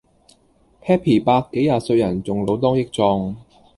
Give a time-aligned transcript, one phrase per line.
[0.83, 3.35] Happy 伯幾廿歲人仲老當益壯